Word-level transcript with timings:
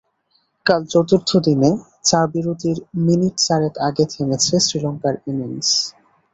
কাল 0.65 0.81
চতুর্থ 0.91 1.29
দিনে 1.45 1.69
চা 2.07 2.21
বিরতির 2.31 2.77
মিনিট 3.05 3.35
চারেক 3.45 3.73
আগে 3.87 4.05
থেমেছে 4.13 4.55
শ্রীলঙ্কার 4.65 5.15
ইনিংস। 5.29 5.69